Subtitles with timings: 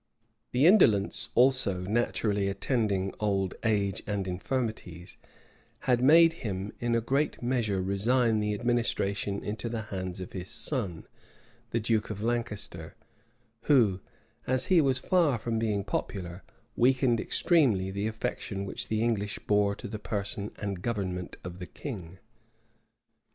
[0.09, 0.63] [*]* Walsing, p.
[0.63, 0.77] 189.
[0.79, 5.17] The indolence also, naturally attending old age and infirmities,
[5.81, 10.49] had made him in a great measure resign the administration into the hands of his
[10.49, 11.05] son,
[11.69, 12.95] the duke of Lancaster,
[13.65, 13.99] who,
[14.47, 16.41] as he was far from being popular,
[16.75, 21.67] weakened extremely the affection which the English bore to the person and government of the
[21.67, 22.17] king.